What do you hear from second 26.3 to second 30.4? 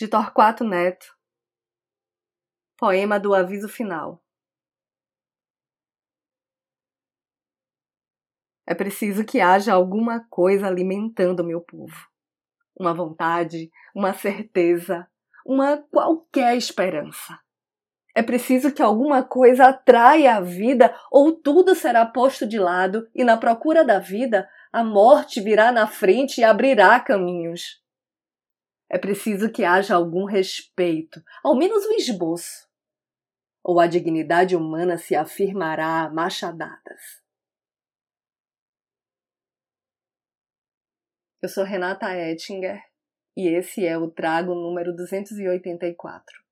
e abrirá caminhos. É preciso que haja algum